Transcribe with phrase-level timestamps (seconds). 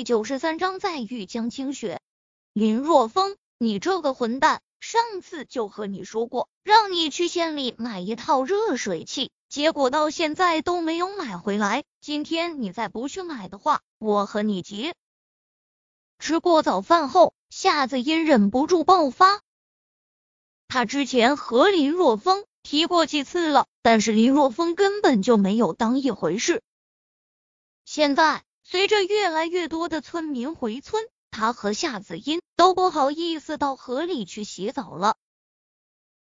[0.00, 2.00] 第九十三章再遇江清雪。
[2.54, 4.62] 林若风，你这个混蛋！
[4.80, 11.84] 上次就和你说过，让你去县里买一套热水器，结果到现在都没有买回来。
[12.00, 14.94] 今天你再不去买的话，我和你急。
[16.18, 19.42] 吃过早饭后，夏子音忍不住爆发。
[20.66, 26.62] 他之前和林若风提过几次了，但是林若风根本就没有当一回事。
[27.84, 35.16] 现在随着越来越多的村民回村，他和夏子音都不好意思到河里去洗澡了，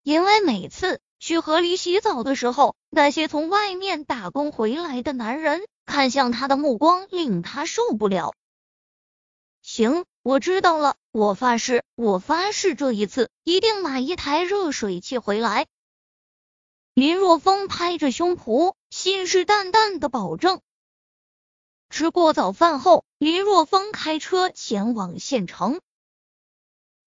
[0.02, 8.34] 因为每次去河里洗澡的时候，那些从外面打工回来的男人看向他的目光令他受不了。
[9.62, 10.96] 行，我知道了。
[11.12, 15.66] 我发誓，我发誓，这一次一定买一台热水器回来。
[16.92, 20.60] 林若风拍着胸脯，信誓旦旦的保证。
[21.88, 25.80] 吃过早饭后，林若风开车前往县城。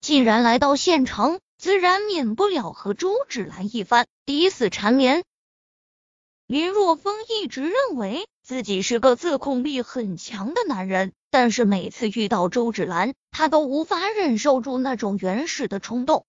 [0.02, 5.24] 既然来到县城，自然免不了和周芷兰一番抵死缠绵。
[6.48, 11.14] 林若风一直认为自己是个自控力很强的男人。
[11.32, 16.26] 但是每次遇到周芷兰，他都无法忍受住那种原始的冲动，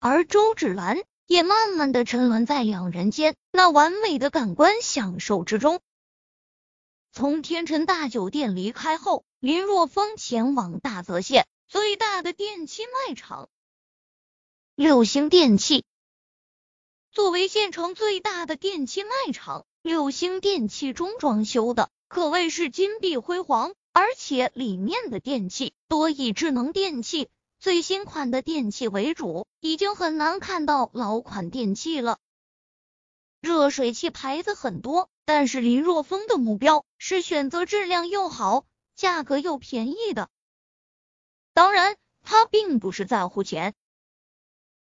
[0.00, 5.80] 而周芷兰也慢慢的沉沦在两人间那完美的感官享受之中。
[7.12, 13.48] 从天辰大酒店离开后，林若风前往大泽县最大的电器卖场——
[14.76, 15.84] 六星电器。
[17.10, 21.90] 作为县城最大的电器卖场，六星电器中装修的。
[22.06, 32.18] 可谓是金碧辉煌，而且里面的电器多以智能电器、最新款的电器为主，已经很难看到老款电器了。
[33.40, 40.28] 热水器牌子很多，但是林若风的目标是选择质量又好、价格又便宜的。
[41.52, 43.74] 当然，他并不是在乎钱。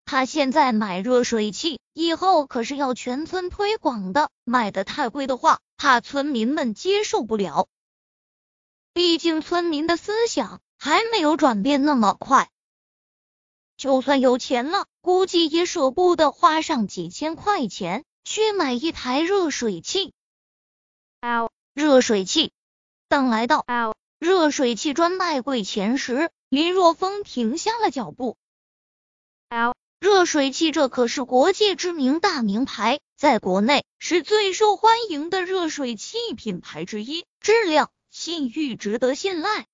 [0.04, 4.30] 他现在买热水器，以后可是要全村推广的。
[4.44, 7.68] 卖的太贵的话，怕村民们接受不了。
[8.92, 12.50] 毕竟村民的思想还没有转变那么快，
[13.78, 20.12] 就算有钱了，估计也舍不得花上几千块钱去买一台热水器。
[21.20, 22.52] L 热水器，
[23.08, 28.36] 当来到 L 热水器专卖柜前时，林若风停下了脚步。
[29.50, 39.66] L 热水器，这可是国际知名大名牌，在国内是最受欢迎的热水器品牌之一，质量、信誉值得信赖。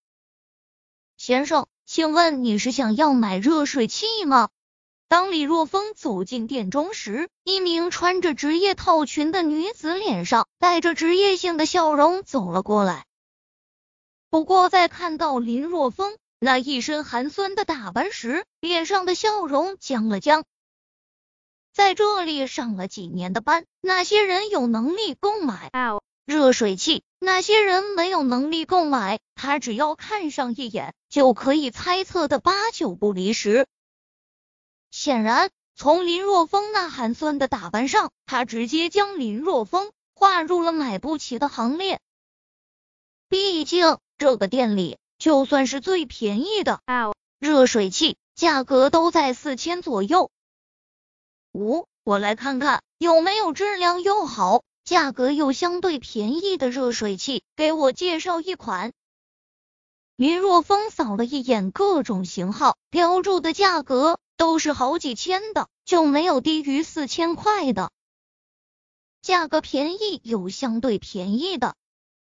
[1.16, 4.50] 先生，请问你是想要买热水器吗？
[5.10, 13.04] 当李若风走进店中时，一名穿着职业套裙的女子脸上带着职业性的笑容走了过来。
[14.30, 16.16] 不过，在看到林若风。
[16.38, 20.44] 那一身寒酸的打扮时，脸上的笑容僵了僵。
[21.72, 25.72] 在这里上了几年的班，那些人有能力购买
[26.24, 29.18] 热水器，那些人没有能力购买。
[29.34, 33.66] 他只要看上一眼，就可以猜测的八九不离十。
[34.90, 42.00] 显然，从林若风那寒酸的打扮上，他直接将林若风划入了买不起的行列。
[43.28, 44.98] 毕竟，这个店里。
[45.20, 46.80] 就算是最便宜的
[47.38, 50.30] 热水器，价格都在四千左右。
[51.52, 58.94] 五，我来看看有没有质量又好、价格又相对便宜的热水器，给我介绍一款。
[60.16, 67.92] 林若风扫了一眼各种型号，标注的价格都是好几千的，就没有低于四千块的。
[69.20, 71.76] 价格便宜有相对便宜的，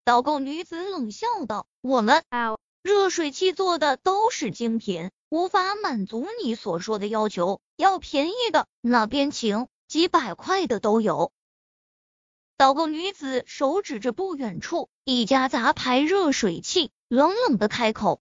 [0.04, 2.22] 导购女子冷笑道：“我们。”
[2.84, 7.62] 热水器做的都是精品，无法满足你所说的要求。
[7.78, 11.32] 要便宜的，那边请，几百块的都有。
[12.58, 18.20] 导购女子手指着不远处一家杂牌热水器，冷冷的开口：“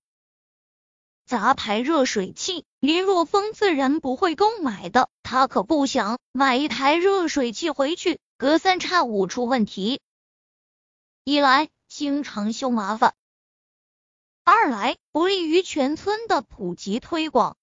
[1.31, 5.09] 杂牌热水器，林若风自然不会购买的。
[5.23, 10.01] 他可不想买一台热水器回去，隔三差五出问题。
[11.23, 13.15] 一来经常修麻烦。”
[14.43, 17.57] 二来不利于全村的普及推广，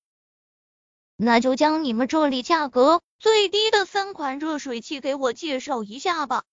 [1.18, 6.46] 那就将你们这里价格最低的三款热水器给我介绍一下吧。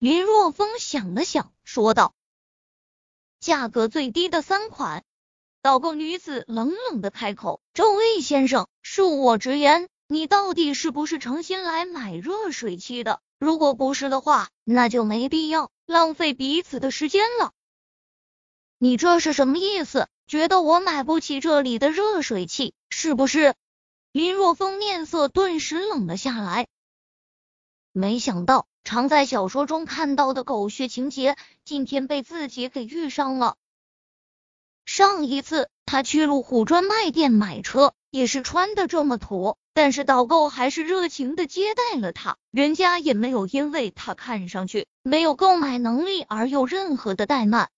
[0.00, 2.16] 林若风想了想，说道
[3.38, 5.04] ：“价格最低的三款。”
[5.64, 13.22] 导购女子冷冷的开口：“这位先生，恕我直言，你到底是不是诚心来买热水器的？
[13.38, 17.52] 如果不是的话，那就没必要浪费彼此的时间了。”
[18.76, 20.06] 你这是什么意思？
[20.26, 23.54] 觉得我买不起这里的热水器是不是？
[24.12, 26.66] 林若风面色顿时冷了下来。
[27.90, 33.56] 没想到，常在小说中看到的狗血情节，今天被自己给遇上了。
[34.84, 47.70] 上一次他去路虎专卖店买车，也是穿的这么土，但是导购还是热情的接待了他，人家也没有因为他看上去没有购买能力而有任何的怠慢。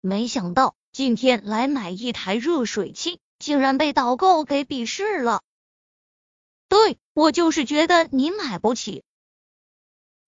[0.00, 5.42] 没想到今天来买一台热水器，竟然被导购给鄙视了。
[6.68, 9.02] 对我就是觉得你买不起，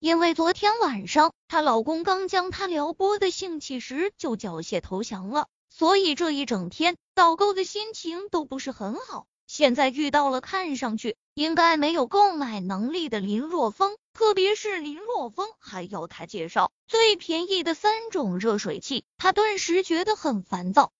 [0.03, 9.29] 因为昨天晚上她老公刚将她撩拨的兴起时就缴械投降了，所以这一整天导购的心情都不是很好。
[9.47, 20.91] 现在遇到了看上去应该没有购买能力的林若风，特别是林若风还要他介绍最便宜的三种热水器，他顿时觉得很烦躁。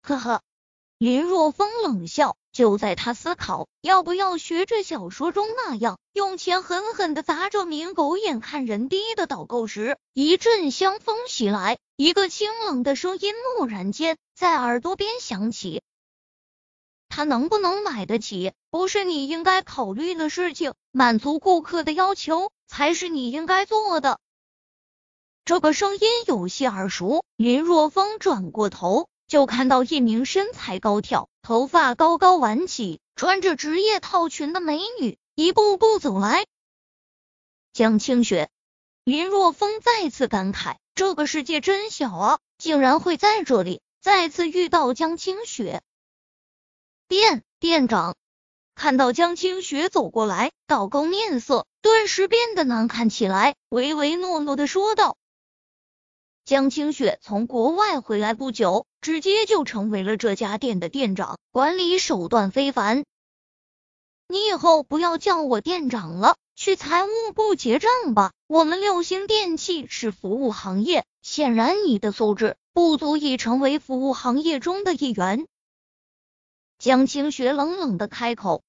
[0.00, 0.42] 呵呵。
[0.96, 15.82] 林若风冷笑，就在他思考要不要学着小说中那样，用钱狠狠的砸这名狗眼看人低的导购时，一阵香风袭来，一个清冷的声音蓦然间在耳朵边响起
[17.08, 24.18] ：“他能不能买得起，不是你应该考虑的事情，满足顾客的要求才是你应该做的。”
[25.44, 29.08] 这个声音有些耳熟，林若风转过头。
[29.30, 36.46] 就看到一名身材高挑、头发高高挽起、穿着职业套裙的美女一步步走来。
[37.72, 38.50] 江清雪，
[39.04, 45.82] 林若风再次感慨：这个世界真小啊，竟然会在这里再次遇到江清雪。
[47.08, 48.16] 店店长
[48.74, 55.16] 看到江清雪走过来，导购面色顿时变得难看起来，唯唯诺诺的说道。
[56.50, 63.04] 江清雪从国外回来不久，直接就成为了这家店的店长，管理手段非凡。
[64.26, 68.32] 你以后不要叫我店长了，去财务部结账吧。
[68.48, 75.46] 我们六星电器是服务行业，显然你的素质不足以成为服务行业中的一员。
[76.80, 78.64] 江清雪冷冷的开口。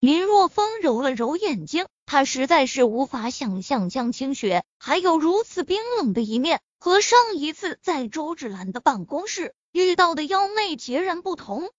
[0.00, 1.84] 林若风揉了揉眼睛。
[2.14, 11.72] 他实在是无法想象江清雪还有如此冰冷的一面，和上一次在周芷兰的办公室遇到的妖媚截然不同。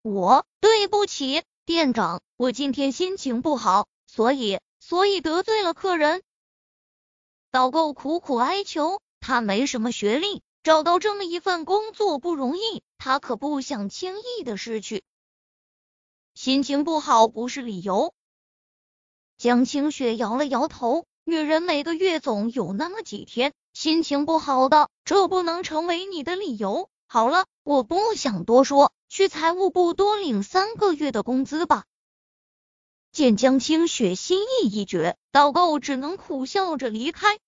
[0.00, 6.22] 我对不起，店长，我今天心情不好，所以所以得罪了客人。
[7.50, 15.04] 导购苦苦哀求，他没什么学历，找到这么一份工作不容易，他可不想轻易的失去。
[16.32, 18.14] 心情不好不是理由。
[19.40, 26.90] 江清雪摇了摇头，女人每个月总有那么几天心情不好的，这不能成为你的理由。
[27.06, 31.86] 好了，我不想多说，去财务部多领三个月的工资吧。
[33.12, 37.38] 见江清雪心意已决，导购只能苦笑着离开。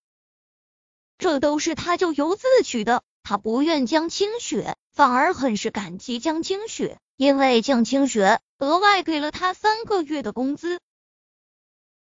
[1.18, 10.80] 这都是他咎由自取的，他不怨江清雪，反而很是感激江清雪，因为江清雪额外给了他三个月的工资。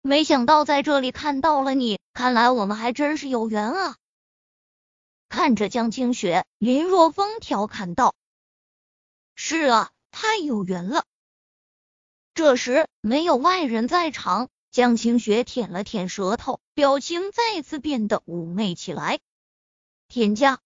[0.03, 3.97] 没想到在这里看到了你，看来我们还真是有缘啊！
[5.29, 8.15] 看着江清雪，林若风调侃道
[9.37, 11.05] ：“是啊，太有缘了。”
[12.35, 19.21] 这时没有外人在场，江清雪舔了舔舌头，表情再次变得妩媚起来。
[20.09, 20.61] 添加